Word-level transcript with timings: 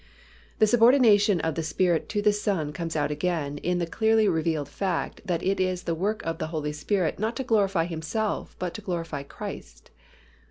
The 0.57 0.65
subordination 0.65 1.41
of 1.41 1.53
the 1.53 1.61
Spirit 1.61 2.09
to 2.09 2.23
the 2.23 2.33
Son 2.33 2.73
comes 2.73 2.95
out 2.95 3.11
again 3.11 3.59
in 3.59 3.77
the 3.77 3.85
clearly 3.85 4.27
revealed 4.27 4.67
fact 4.67 5.21
that 5.25 5.43
it 5.43 5.59
is 5.59 5.83
the 5.83 5.93
work 5.93 6.23
of 6.23 6.39
the 6.39 6.47
Holy 6.47 6.73
Spirit 6.73 7.19
not 7.19 7.35
to 7.35 7.43
glorify 7.43 7.85
Himself 7.85 8.55
but 8.57 8.73
to 8.73 8.81
glorify 8.81 9.21
Christ. 9.21 9.91